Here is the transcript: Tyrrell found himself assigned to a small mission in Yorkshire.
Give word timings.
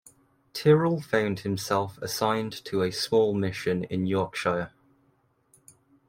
Tyrrell 0.53 0.99
found 0.99 1.41
himself 1.41 1.99
assigned 2.01 2.65
to 2.65 2.81
a 2.81 2.89
small 2.91 3.35
mission 3.35 3.83
in 3.83 4.07
Yorkshire. 4.07 4.71